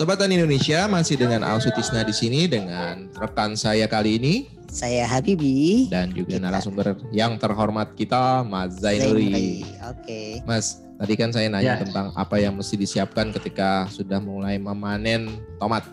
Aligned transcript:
Sobat 0.00 0.16
Tani 0.16 0.40
Indonesia 0.40 0.88
masih 0.88 1.20
dengan 1.20 1.44
Alsutisna 1.44 2.00
di 2.00 2.16
sini 2.16 2.48
dengan 2.48 3.12
rekan 3.20 3.52
saya 3.52 3.84
kali 3.84 4.16
ini 4.16 4.48
Saya 4.64 5.04
Habibi. 5.04 5.92
dan 5.92 6.08
juga 6.08 6.40
Kita. 6.40 6.44
narasumber 6.48 6.96
yang 7.12 7.36
terhormat 7.36 7.92
kita 8.00 8.40
Mas 8.40 8.80
Zainuri. 8.80 9.60
Oke. 9.84 10.40
Mas, 10.48 10.80
tadi 10.96 11.20
kan 11.20 11.36
saya 11.36 11.52
nanya 11.52 11.76
Ya. 11.76 11.84
tentang 11.84 12.16
apa 12.16 12.40
yang 12.40 12.56
mesti 12.56 12.80
disiapkan 12.80 13.28
ketika 13.28 13.92
sudah 13.92 14.24
mulai 14.24 14.56
memanen 14.56 15.28
tomat. 15.60 15.84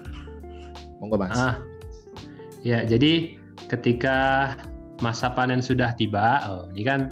Monggo 1.03 1.19
Mas. 1.19 1.35
Ah, 1.35 1.59
ya 2.63 2.87
jadi 2.87 3.35
ketika 3.67 4.55
masa 5.03 5.35
panen 5.35 5.59
sudah 5.59 5.91
tiba, 5.99 6.47
oh, 6.47 6.63
ini 6.71 6.87
kan 6.87 7.11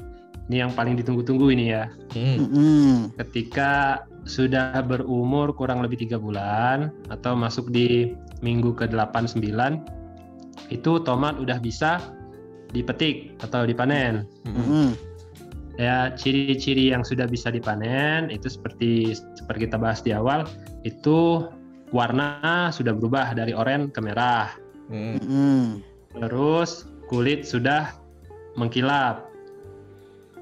ini 0.49 0.61
yang 0.61 0.71
paling 0.73 0.93
ditunggu-tunggu 0.97 1.49
ini 1.49 1.73
ya. 1.73 1.89
Hmm. 2.13 3.09
Ketika 3.17 4.05
sudah 4.25 4.81
berumur 4.81 5.53
kurang 5.53 5.85
lebih 5.85 6.01
tiga 6.05 6.17
bulan 6.17 6.89
atau 7.13 7.37
masuk 7.37 7.69
di 7.69 8.13
minggu 8.41 8.73
ke 8.73 8.89
8 8.89 9.37
9 9.37 10.73
itu 10.73 10.91
tomat 11.05 11.37
udah 11.37 11.61
bisa 11.61 12.01
dipetik 12.73 13.37
atau 13.41 13.65
dipanen. 13.65 14.25
Hmm. 14.45 14.93
Ya, 15.75 16.15
ciri-ciri 16.15 16.95
yang 16.95 17.03
sudah 17.03 17.27
bisa 17.27 17.51
dipanen 17.51 18.31
itu 18.31 18.47
seperti 18.47 19.11
seperti 19.35 19.67
kita 19.67 19.75
bahas 19.75 19.99
di 19.99 20.15
awal, 20.15 20.47
itu 20.87 21.51
warna 21.91 22.71
sudah 22.71 22.95
berubah 22.95 23.35
dari 23.35 23.51
oranye 23.51 23.91
ke 23.91 23.99
merah. 23.99 24.49
Hmm. 24.87 25.83
Terus 26.15 26.87
kulit 27.11 27.43
sudah 27.43 27.91
mengkilap 28.55 29.34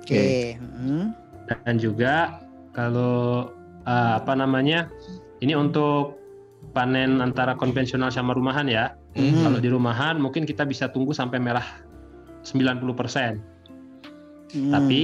Oke. 0.04 0.60
Mm-mm. 0.60 1.16
dan 1.64 1.76
juga 1.80 2.44
kalau 2.76 3.52
eh, 3.88 4.12
apa 4.20 4.34
namanya? 4.36 4.92
Ini 5.44 5.60
untuk 5.60 6.20
panen 6.72 7.20
antara 7.20 7.56
konvensional 7.56 8.12
sama 8.12 8.32
rumahan 8.32 8.68
ya. 8.72 8.96
Hmm. 9.16 9.44
Kalau 9.44 9.60
di 9.60 9.68
rumahan 9.68 10.16
mungkin 10.20 10.48
kita 10.48 10.64
bisa 10.64 10.88
tunggu 10.88 11.12
sampai 11.12 11.38
merah 11.40 11.84
90%. 12.48 13.44
Mm. 14.54 14.72
Tapi 14.72 15.02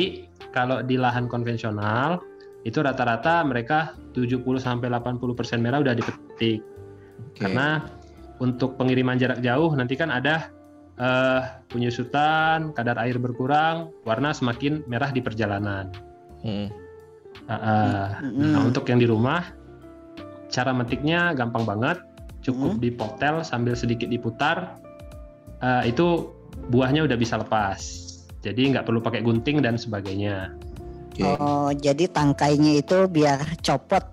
kalau 0.56 0.80
di 0.86 0.95
lahan 0.95 1.28
konvensional 1.28 2.22
itu 2.67 2.84
rata-rata 2.84 3.41
mereka 3.47 3.95
70 4.13 4.44
sampai 4.59 4.91
80% 4.91 5.63
merah 5.63 5.80
udah 5.81 5.95
dipetik. 5.95 6.59
Oke. 7.31 7.39
Karena 7.39 7.88
untuk 8.39 8.75
pengiriman 8.80 9.19
jarak 9.19 9.39
jauh 9.44 9.72
nanti 9.75 9.95
kan 9.95 10.11
ada 10.11 10.52
eh, 11.00 11.42
penyusutan, 11.72 12.75
kadar 12.75 13.00
air 13.00 13.16
berkurang, 13.16 13.95
warna 14.03 14.36
semakin 14.36 14.83
merah 14.86 15.09
di 15.09 15.23
perjalanan. 15.23 15.89
Hmm. 16.44 16.67
Ah, 17.47 17.53
ah. 17.56 18.06
Mm-mm. 18.22 18.52
Nah, 18.53 18.61
untuk 18.67 18.86
yang 18.91 19.00
di 19.00 19.08
rumah, 19.08 19.47
cara 20.52 20.75
metiknya 20.75 21.31
gampang 21.33 21.64
banget, 21.64 21.97
cukup 22.44 22.78
Hmm. 22.78 22.83
dipotel 22.83 23.36
sambil 23.47 23.73
sedikit 23.80 24.11
diputar, 24.11 24.75
eh, 25.64 25.89
itu 25.89 26.30
buahnya 26.69 27.08
udah 27.08 27.17
bisa 27.17 27.39
lepas. 27.39 27.80
Jadi 28.39 28.72
nggak 28.75 28.88
perlu 28.88 29.00
pakai 29.03 29.23
gunting 29.23 29.59
dan 29.63 29.75
sebagainya. 29.75 30.56
Oke. 31.11 31.23
Oh, 31.28 31.72
jadi 31.75 32.08
tangkainya 32.08 32.80
itu 32.80 33.08
biar 33.11 33.59
copot 33.59 34.03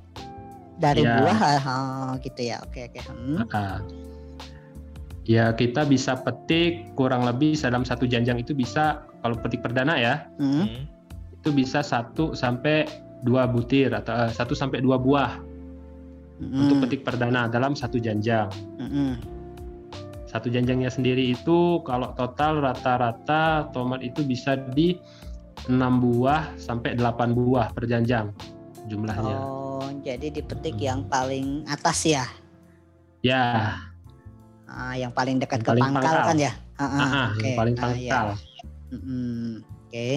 dari 0.82 1.06
Iya. 1.06 1.22
buah 1.22 1.38
oh, 1.62 2.10
gitu 2.18 2.40
ya. 2.42 2.58
Oke, 2.66 2.90
oke. 2.90 3.00
Hmm. 3.06 3.46
Ah. 3.54 3.78
Ya 5.26 5.50
kita 5.50 5.82
bisa 5.82 6.14
petik 6.22 6.94
kurang 6.94 7.26
lebih 7.26 7.58
dalam 7.58 7.82
satu 7.82 8.06
janjang 8.06 8.38
itu 8.38 8.54
bisa 8.54 9.02
kalau 9.26 9.34
petik 9.42 9.60
perdana 9.60 9.98
ya 9.98 10.14
Hmm. 10.38 10.70
Hmm. 10.70 10.86
itu 11.34 11.50
bisa 11.50 11.82
satu 11.82 12.34
sampai 12.34 12.86
dua 13.22 13.46
butir 13.46 13.90
atau 13.94 14.14
eh, 14.26 14.30
satu 14.30 14.54
sampai 14.54 14.82
dua 14.82 14.98
buah 14.98 15.38
Mm-mm. 16.42 16.62
untuk 16.62 16.76
petik 16.86 17.02
perdana 17.06 17.48
dalam 17.50 17.72
satu 17.72 17.96
janjang. 17.98 18.50
Mm-mm. 18.78 19.18
Satu 20.26 20.52
janjangnya 20.52 20.92
sendiri 20.92 21.32
itu 21.32 21.80
kalau 21.86 22.12
total 22.12 22.60
rata-rata 22.60 23.72
tomat 23.72 24.04
itu 24.04 24.20
bisa 24.26 24.58
di 24.74 25.00
6 25.64 25.80
buah 25.80 26.52
sampai 26.60 26.98
8 27.00 27.32
buah 27.32 27.72
per 27.72 27.88
janjang 27.88 28.30
jumlahnya. 28.86 29.38
Oh, 29.48 29.88
jadi 30.04 30.28
dipetik 30.28 30.76
yang 30.76 31.08
paling 31.08 31.64
atas 31.66 32.04
ya. 32.04 32.26
Ya, 33.24 33.80
Ah, 34.66 34.94
yang 34.94 35.10
paling 35.10 35.38
dekat 35.38 35.60
Yang 35.60 35.64
ke 35.64 35.70
paling 35.72 35.82
pangkal, 35.84 36.02
pangkal. 36.02 36.26
kan 36.26 36.36
ya. 36.36 36.52
Ah, 36.76 36.82
ah, 36.82 36.96
ah, 36.96 37.06
ah, 37.06 37.26
oke. 37.30 37.40
yang 37.40 37.54
paling 37.56 37.74
Ah, 37.74 37.80
iya. 37.92 38.10
pangkal. 38.12 38.26
Mm-mm. 38.88 39.46
Oke. 39.86 40.08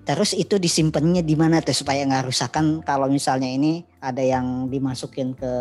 Terus 0.00 0.30
itu 0.32 0.54
disimpannya 0.56 1.22
di 1.22 1.34
mana 1.34 1.60
tuh 1.60 1.76
supaya 1.76 2.02
nggak 2.02 2.26
rusakan 2.26 2.80
kalau 2.80 3.06
misalnya 3.06 3.46
ini 3.46 3.72
ada 3.98 4.18
yang 4.18 4.66
dimasukin 4.66 5.32
ke 5.32 5.52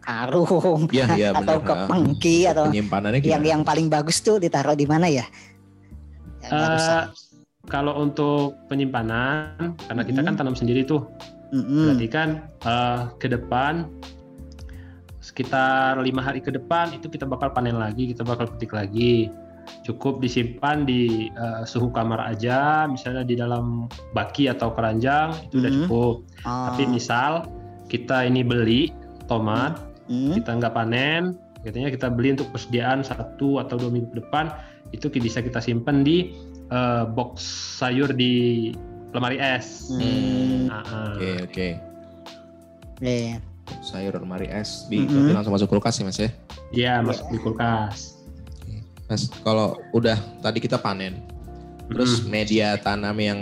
karung 0.00 0.86
Iya, 0.88 1.06
iya 1.12 1.28
atau 1.38 1.58
benar. 1.58 1.66
ke 1.66 1.72
Ah. 1.74 1.86
pengki 1.86 2.36
atau 2.44 2.64
Penyimpanannya 2.66 3.18
yang 3.20 3.26
gimana? 3.38 3.50
yang 3.50 3.62
paling 3.62 3.86
bagus 3.86 4.18
tuh 4.18 4.38
ditaruh 4.38 4.74
di 4.74 4.86
mana 4.86 5.06
ya? 5.06 5.26
Yang 6.40 6.50
rusak. 6.70 7.02
Eh, 7.02 7.04
kalau 7.64 7.94
untuk 7.96 8.58
penyimpanan, 8.66 9.78
karena 9.78 10.02
kita 10.02 10.20
kan 10.20 10.34
tanam 10.34 10.54
sendiri 10.54 10.82
tuh, 10.82 11.06
Mm-mm. 11.52 11.92
berarti 11.92 12.08
kan 12.08 12.28
eh, 12.62 13.00
ke 13.16 13.26
depan 13.28 13.86
sekitar 15.22 16.02
lima 16.02 16.20
hari 16.20 16.42
ke 16.42 16.50
depan 16.50 16.90
itu 16.92 17.06
kita 17.06 17.24
bakal 17.24 17.54
panen 17.54 17.78
lagi, 17.78 18.10
kita 18.10 18.26
bakal 18.26 18.50
petik 18.50 18.74
lagi. 18.74 19.30
Cukup 19.86 20.18
disimpan 20.18 20.82
di 20.82 21.30
eh, 21.30 21.62
suhu 21.62 21.94
kamar 21.94 22.18
aja, 22.34 22.90
misalnya 22.90 23.22
di 23.22 23.38
dalam 23.38 23.86
baki 24.12 24.50
atau 24.50 24.74
keranjang 24.74 25.30
itu 25.46 25.62
udah 25.62 25.70
Mhm. 25.70 25.78
cukup. 25.86 26.16
Oh. 26.42 26.66
Tapi 26.68 26.82
misal 26.90 27.46
kita 27.86 28.26
ini 28.26 28.42
beli 28.42 28.90
tomat, 29.30 29.78
Mm. 30.10 30.42
kita 30.42 30.50
nggak 30.58 30.74
panen, 30.74 31.38
katanya 31.62 31.94
kita 31.94 32.10
beli 32.10 32.34
untuk 32.34 32.50
persediaan 32.50 33.06
satu 33.06 33.62
atau 33.62 33.78
dua 33.78 33.90
minggu 33.94 34.10
ke 34.10 34.18
depan, 34.18 34.50
itu 34.90 35.06
bisa 35.06 35.38
kita 35.38 35.62
simpan 35.62 36.02
di 36.02 36.34
eh, 36.72 37.04
box 37.04 37.44
sayur 37.78 38.10
di 38.16 38.72
lemari 39.12 39.36
es. 39.36 39.92
Hmm. 39.92 40.72
Ah, 40.72 40.82
ah. 40.88 41.12
Oke, 41.12 41.30
oke. 41.44 41.68
Iya. 43.04 43.51
Sayur 43.80 44.12
lemari 44.14 44.46
es 44.46 44.84
di 44.86 45.00
Mm-mm. 45.00 45.08
berarti 45.08 45.32
langsung 45.32 45.54
masuk 45.54 45.68
kulkas 45.70 45.96
ya 45.96 46.04
Mas 46.04 46.18
ya. 46.18 46.30
Iya, 46.70 46.92
masuk 47.00 47.26
di 47.28 47.38
kulkas. 47.38 48.20
Mas, 49.04 49.28
kalau 49.40 49.76
udah 49.90 50.14
tadi 50.40 50.58
kita 50.58 50.76
panen, 50.76 51.20
terus 51.86 52.20
Mm. 52.20 52.28
media 52.28 52.68
tanam 52.76 53.16
yang 53.16 53.38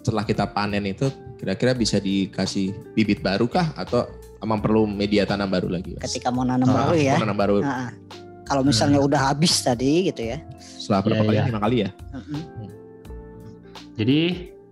setelah 0.00 0.24
kita 0.24 0.44
panen 0.46 0.84
itu 0.86 1.08
kira-kira 1.36 1.72
bisa 1.72 1.96
dikasih 1.96 2.72
bibit 2.92 3.20
baru 3.20 3.44
kah 3.44 3.68
atau 3.74 4.08
emang 4.38 4.58
perlu 4.58 4.84
media 4.84 5.24
tanam 5.24 5.46
baru 5.46 5.68
lagi? 5.68 5.92
Mas? 5.94 6.08
Ketika 6.08 6.28
mau 6.28 6.42
nanam 6.42 6.64
Ah, 6.66 6.88
baru 6.88 6.94
ya. 6.96 7.12
mau 7.14 7.22
nanam 7.22 7.36
baru 7.36 7.54
Ah, 7.60 7.88
ah. 7.88 7.90
Kalau 8.44 8.62
misalnya 8.62 8.98
udah 8.98 9.30
habis 9.30 9.60
tadi 9.60 10.08
gitu 10.08 10.26
ya. 10.26 10.40
setelah 10.58 11.00
berapa 11.04 11.14
Iya, 11.16 11.22
kali? 11.22 11.36
iya. 11.36 11.44
Lima 11.46 11.60
kali 11.60 11.76
ya? 11.78 11.90
Mm-mm. 12.10 12.40
Jadi 13.94 14.20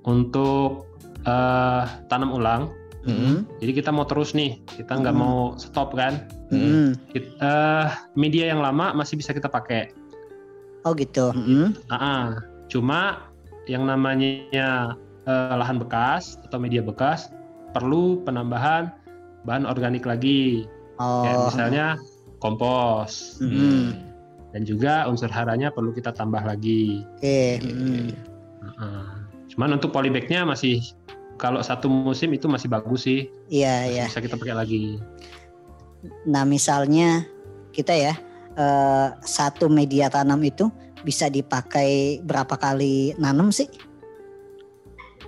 untuk 0.03 0.89
eh, 1.21 1.83
tanam 2.09 2.33
ulang, 2.33 2.73
Mm-mm. 3.09 3.49
jadi 3.59 3.73
kita 3.75 3.91
mau 3.91 4.05
terus 4.05 4.37
nih, 4.37 4.61
kita 4.69 4.93
nggak 4.95 5.17
Hmm. 5.17 5.23
mau 5.25 5.39
stop 5.57 5.97
kan? 5.97 6.29
Mm-mm. 6.53 6.93
Kit- 7.09 7.33
eh, 7.35 7.87
media 8.15 8.53
yang 8.53 8.61
lama 8.61 8.93
masih 8.93 9.17
bisa 9.17 9.33
kita 9.33 9.49
pakai. 9.49 9.89
Oh 10.85 10.93
gitu. 10.93 11.33
Mm-mm. 11.33 11.73
Ah, 11.89 11.97
ah. 11.97 12.25
cuma 12.69 13.33
yang 13.65 13.83
namanya 13.83 14.93
eh, 15.25 15.55
lahan 15.57 15.77
bekas 15.77 16.37
atau 16.45 16.57
media 16.57 16.81
bekas 16.81 17.33
perlu 17.73 18.21
penambahan 18.23 18.93
bahan 19.45 19.65
organik 19.65 20.05
lagi, 20.05 20.69
kayak 20.97 21.37
Oh. 21.37 21.49
misalnya 21.49 21.87
kompos 22.39 23.41
Mm-mm. 23.41 23.93
dan 24.53 24.63
juga 24.63 25.05
unsur 25.05 25.29
haranya 25.29 25.69
perlu 25.69 25.93
kita 25.93 26.13
tambah 26.13 26.41
lagi. 26.41 27.05
Oke. 27.19 27.61
Oke. 27.61 27.69
mm. 27.69 28.09
Heeh. 28.63 29.05
Cuman 29.49 29.75
untuk 29.75 29.91
polybagnya 29.91 30.45
masih 30.45 30.81
kalau 31.38 31.62
satu 31.62 31.87
musim 31.87 32.34
itu 32.34 32.50
masih 32.50 32.66
bagus 32.66 33.06
sih, 33.06 33.31
Iya 33.46 33.87
masih 33.87 33.94
ya. 33.94 34.05
bisa 34.11 34.20
kita 34.26 34.37
pakai 34.37 34.56
lagi. 34.58 34.82
Nah 36.26 36.43
misalnya 36.43 37.25
kita 37.70 37.94
ya 37.94 38.14
eh, 38.58 39.08
satu 39.23 39.70
media 39.70 40.11
tanam 40.11 40.43
itu 40.43 40.67
bisa 41.06 41.31
dipakai 41.31 42.19
berapa 42.26 42.58
kali 42.58 43.14
nanam 43.23 43.55
sih? 43.55 43.70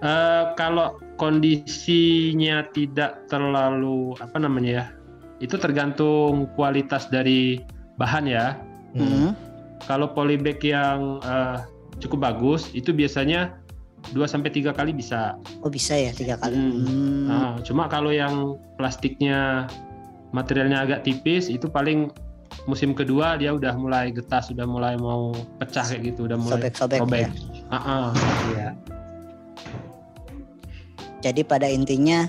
Eh, 0.03 0.45
kalau 0.59 0.99
kondisinya 1.15 2.67
tidak 2.75 3.31
terlalu 3.31 4.19
apa 4.19 4.37
namanya 4.43 4.71
ya, 4.73 4.85
itu 5.39 5.55
tergantung 5.61 6.51
kualitas 6.59 7.07
dari 7.07 7.63
bahan 8.01 8.27
ya. 8.27 8.59
Hmm. 8.99 9.31
Mm. 9.31 9.33
Kalau 9.87 10.11
polybag 10.11 10.59
yang 10.67 11.23
eh, 11.23 11.59
cukup 12.03 12.33
bagus 12.33 12.73
itu 12.75 12.91
biasanya 12.91 13.61
2 14.11 14.27
sampai 14.27 14.51
tiga 14.51 14.73
kali 14.75 14.91
bisa. 14.97 15.39
Oh 15.63 15.71
bisa 15.71 15.95
ya 15.95 16.11
tiga 16.11 16.41
kali. 16.41 16.57
Hmm. 16.57 16.73
Hmm. 16.85 17.25
Nah, 17.29 17.53
cuma 17.63 17.87
kalau 17.87 18.11
yang 18.11 18.59
plastiknya 18.75 19.69
materialnya 20.31 20.83
agak 20.83 21.07
tipis 21.07 21.51
itu 21.51 21.67
paling 21.71 22.11
musim 22.67 22.93
kedua 22.93 23.39
dia 23.39 23.55
udah 23.55 23.75
mulai 23.79 24.11
getas, 24.11 24.51
udah 24.51 24.67
mulai 24.67 24.95
mau 24.99 25.33
pecah 25.63 25.87
kayak 25.87 26.13
gitu, 26.15 26.27
udah 26.27 26.39
mulai 26.39 26.59
Sobek-sobek 26.59 26.99
robek. 27.01 27.21
ya. 27.23 27.29
Ah, 27.71 27.77
ah, 27.77 28.07
iya. 28.53 28.69
Jadi 31.21 31.45
pada 31.45 31.69
intinya 31.69 32.27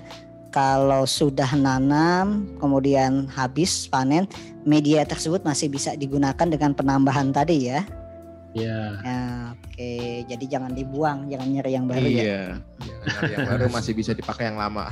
kalau 0.52 1.08
sudah 1.08 1.48
nanam 1.56 2.44
kemudian 2.60 3.26
habis 3.32 3.88
panen 3.88 4.28
media 4.68 5.08
tersebut 5.08 5.42
masih 5.48 5.72
bisa 5.72 5.96
digunakan 5.96 6.44
dengan 6.44 6.76
penambahan 6.76 7.32
tadi 7.32 7.72
ya. 7.72 7.82
Ya. 8.51 9.00
Ya, 9.00 9.21
oke. 9.56 9.92
Jadi 10.27 10.45
jangan 10.51 10.71
dibuang, 10.75 11.31
jangan 11.31 11.48
nyari 11.48 11.71
yang 11.71 11.86
baru 11.88 12.03
ya. 12.03 12.24
iya. 12.24 12.44
Nyari 13.07 13.31
yang 13.31 13.48
baru 13.48 13.65
masih 13.75 13.94
bisa 13.95 14.12
dipakai 14.12 14.51
yang 14.51 14.59
lama. 14.59 14.92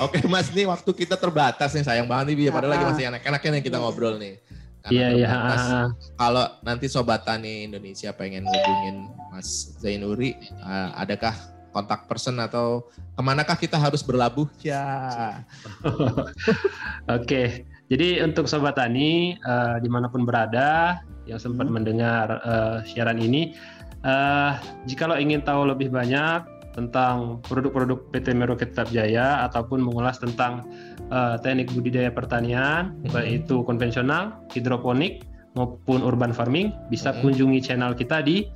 Oke 0.00 0.24
Mas, 0.24 0.48
nih 0.56 0.64
waktu 0.64 0.88
kita 0.88 1.20
terbatas 1.20 1.76
nih 1.76 1.84
sayang 1.84 2.08
banget 2.08 2.32
nih, 2.32 2.48
padahal 2.48 2.72
lagi 2.72 2.84
Ah. 2.84 2.90
masih 2.92 3.04
enak-enaknya 3.12 3.50
nih 3.60 3.62
kita 3.64 3.76
ngobrol 3.76 4.16
nih. 4.16 4.40
Karena 4.80 4.96
Iya, 4.96 5.08
iya. 5.18 5.28
ah, 5.28 5.50
ah. 5.52 5.86
Kalau 6.16 6.46
nanti 6.62 6.86
Sobat 6.88 7.26
Tani 7.26 7.66
Indonesia 7.68 8.14
pengen 8.14 8.46
ngubungin 8.46 8.96
Mas 9.34 9.74
Zainuri, 9.82 10.32
uh, 10.62 10.96
adakah 10.96 11.34
kontak 11.74 12.08
person 12.08 12.40
atau 12.40 12.88
ke 13.12 13.20
manakah 13.20 13.58
kita 13.58 13.76
harus 13.76 14.00
berlabuh? 14.00 14.48
Ya. 14.64 15.44
Oke, 17.20 17.68
jadi 17.86 18.26
untuk 18.26 18.50
sobat 18.50 18.74
tani 18.74 19.38
eh, 19.38 19.76
di 19.78 19.88
mana 19.90 20.10
pun 20.10 20.26
berada 20.26 21.00
yang 21.26 21.38
sempat 21.38 21.66
Hmm. 21.70 21.78
mendengar 21.82 22.26
eh, 22.42 22.76
siaran 22.86 23.18
ini, 23.18 23.54
eh, 24.02 24.52
jikalau 24.86 25.18
ingin 25.18 25.42
tahu 25.42 25.70
lebih 25.70 25.90
banyak 25.90 26.42
tentang 26.76 27.40
produk-produk 27.48 28.12
PT 28.12 28.36
Merauke 28.36 28.68
Tetap 28.68 28.92
Jaya 28.92 29.46
ataupun 29.48 29.80
mengulas 29.80 30.18
tentang 30.18 30.66
eh, 31.06 31.38
teknik 31.38 31.70
budidaya 31.70 32.10
pertanian, 32.10 32.98
Hmm. 33.06 33.14
baik 33.14 33.46
itu 33.46 33.62
konvensional, 33.62 34.42
hidroponik 34.50 35.22
maupun 35.54 36.02
urban 36.02 36.34
farming, 36.34 36.74
bisa 36.90 37.14
Hmm. 37.14 37.30
kunjungi 37.30 37.62
channel 37.62 37.94
kita 37.94 38.20
di 38.20 38.46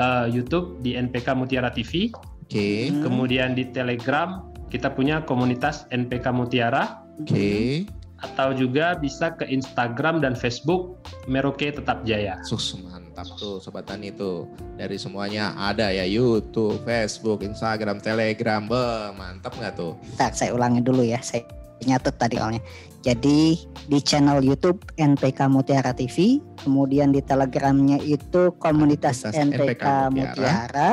eh, 0.00 0.26
YouTube 0.32 0.80
di 0.82 0.96
NPK 0.98 1.36
Mutiara 1.36 1.70
TV. 1.70 2.10
Oke, 2.42 2.88
Hmm. 2.88 3.04
Kemudian 3.04 3.52
di 3.52 3.68
Telegram 3.70 4.42
kita 4.68 4.90
punya 4.90 5.22
komunitas 5.22 5.84
NPK 5.92 6.32
Mutiara 6.32 7.04
oke. 7.20 7.86
Atau 8.18 8.50
juga 8.50 8.98
bisa 8.98 9.30
ke 9.30 9.46
Instagram 9.46 10.18
dan 10.18 10.34
Facebook 10.34 10.98
Merauke 11.30 11.70
Tetap 11.70 12.02
Jaya. 12.02 12.42
Sus, 12.42 12.74
mantap 12.74 13.30
tuh 13.38 13.62
Sobat 13.62 13.86
Tani 13.86 14.10
tuh. 14.10 14.50
Dari 14.74 14.98
semuanya 14.98 15.54
ada 15.54 15.90
ya 15.94 16.02
YouTube, 16.02 16.82
Facebook, 16.82 17.46
Instagram, 17.46 18.02
Telegram. 18.02 18.66
Be, 18.66 19.14
mantap 19.14 19.54
nggak 19.54 19.78
tuh? 19.78 19.94
Bentar, 20.14 20.34
saya 20.34 20.50
ulangi 20.50 20.82
dulu 20.82 21.06
ya. 21.06 21.22
Saya 21.22 21.46
nyatet 21.86 22.18
tadi 22.18 22.42
awalnya. 22.42 22.62
Jadi 23.06 23.54
di 23.86 23.98
channel 24.02 24.42
YouTube 24.42 24.82
NPK 24.98 25.46
Mutiara 25.46 25.94
TV, 25.94 26.42
kemudian 26.66 27.14
di 27.14 27.22
Telegramnya 27.22 28.02
itu 28.02 28.50
komunitas 28.58 29.22
Komunitas 29.22 29.46
NPK, 29.46 29.62
NPK 29.62 29.86
Mutiara. 30.10 30.90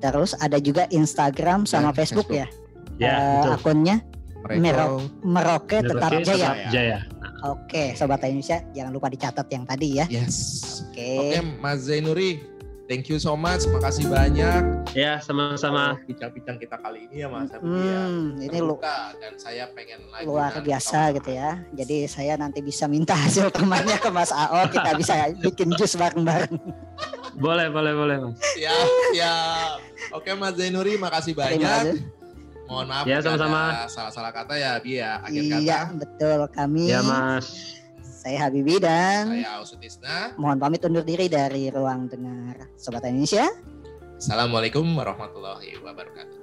Terus 0.00 0.32
ada 0.38 0.56
juga 0.62 0.86
Instagram 0.94 1.66
sama 1.66 1.90
Facebook, 1.90 2.30
Facebook. 2.30 2.46
ya. 2.46 2.46
Ya, 3.00 3.16
betul. 3.40 3.52
akunnya 3.56 3.96
Mereka 4.40 4.58
Merauke 4.58 5.06
Merauke 5.22 5.76
Tetap 5.78 5.96
Merauke 6.02 6.24
Jaya. 6.24 6.48
Tetap 6.50 6.56
Jaya. 6.70 6.98
Oke, 7.42 7.82
Sobat 7.94 8.20
Indonesia, 8.22 8.60
jangan 8.70 8.92
lupa 8.92 9.08
dicatat 9.08 9.46
yang 9.48 9.64
tadi 9.64 9.96
ya. 9.96 10.04
Yes. 10.06 10.36
Oke. 10.86 11.08
Oke, 11.18 11.38
Mas 11.56 11.80
Zainuri. 11.82 12.40
Thank 12.84 13.06
you 13.06 13.16
so 13.16 13.32
much. 13.32 13.64
Makasih 13.70 14.10
banyak. 14.10 14.90
Ya, 14.92 15.22
sama-sama. 15.22 15.94
Oh, 15.94 16.02
Bincang-bincang 16.04 16.58
kita 16.58 16.74
kali 16.76 17.06
ini 17.06 17.22
ya 17.22 17.30
Mas. 17.30 17.46
Ya. 17.48 17.62
Hmm, 17.62 18.34
ini 18.36 18.58
lu 18.58 18.74
Terbuka, 18.74 19.14
dan 19.16 19.32
saya 19.38 19.70
pengen 19.70 20.10
lagi 20.10 20.26
luar 20.26 20.52
biasa 20.58 20.90
sama- 21.06 21.14
gitu 21.14 21.30
ya. 21.30 21.50
Jadi 21.70 21.96
saya 22.04 22.34
nanti 22.34 22.58
bisa 22.60 22.84
minta 22.84 23.14
hasil 23.16 23.48
temannya 23.54 23.94
ke 23.94 24.10
Mas 24.10 24.34
AO, 24.34 24.66
kita 24.66 24.90
bisa 24.98 25.14
bikin 25.38 25.70
jus 25.78 25.94
bareng-bareng. 25.94 26.50
Boleh, 27.38 27.70
boleh, 27.70 27.92
boleh, 27.94 28.16
Mas. 28.20 28.36
Siap, 28.52 28.86
siap. 29.14 29.78
Oke 30.10 30.34
Mas 30.34 30.58
Zainuri, 30.58 30.98
makasih 30.98 31.32
Terima 31.32 31.46
banyak. 31.46 31.94
kasih. 31.94 32.19
Mohon 32.70 32.86
maaf 32.86 33.04
Ya, 33.04 33.18
sama-sama. 33.18 33.60
ada 33.68 33.90
salah-salah 33.90 34.30
kata 34.30 34.54
ya, 34.54 34.78
Bi 34.78 34.96
ya. 34.96 35.18
Akhir 35.20 35.42
Iya, 35.42 35.58
kata, 35.82 35.98
betul 35.98 36.40
kami. 36.54 36.84
Ya, 36.86 37.02
Mas. 37.02 37.46
Saya 38.00 38.46
Habibi 38.46 38.76
dan 38.78 39.32
saya 39.32 39.58
Ausutisna. 39.58 40.36
mohon 40.36 40.60
pamit 40.60 40.84
undur 40.84 41.00
diri 41.00 41.26
dari 41.26 41.66
ruang 41.66 42.04
dengar 42.06 42.68
Sobat 42.76 43.02
Indonesia. 43.02 43.48
Assalamualaikum 44.14 44.84
warahmatullahi 44.92 45.80
wabarakatuh. 45.80 46.39